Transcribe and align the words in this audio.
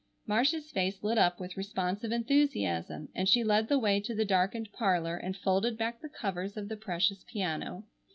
Marcia's 0.25 0.71
face 0.71 1.03
lit 1.03 1.19
up 1.19 1.39
with 1.39 1.55
responsive 1.55 2.11
enthusiasm, 2.11 3.09
and 3.13 3.29
she 3.29 3.43
led 3.43 3.67
the 3.67 3.77
way 3.77 3.99
to 3.99 4.15
the 4.15 4.25
darkened 4.25 4.71
parlor 4.73 5.15
and 5.15 5.37
folded 5.37 5.77
back 5.77 6.01
the 6.01 6.09
covers 6.09 6.57
of 6.57 6.69
the 6.69 6.75
precious 6.75 7.23
piano. 7.31 7.83